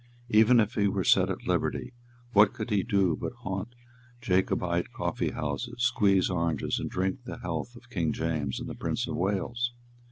Even 0.29 0.59
if 0.59 0.73
he 0.73 0.87
were 0.87 1.03
set 1.03 1.29
at 1.29 1.45
liberty, 1.45 1.93
what 2.33 2.53
could 2.53 2.71
he 2.71 2.81
do 2.81 3.15
but 3.15 3.33
haunt 3.41 3.75
Jacobite 4.19 4.91
coffeehouses, 4.93 5.83
squeeze 5.83 6.27
oranges, 6.27 6.79
and 6.79 6.89
drink 6.89 7.25
the 7.25 7.37
health 7.37 7.75
of 7.75 7.91
King 7.91 8.11
James 8.11 8.59
and 8.59 8.67
the 8.67 8.73
Prince 8.73 9.07
of 9.07 9.15
Wales? 9.15 9.73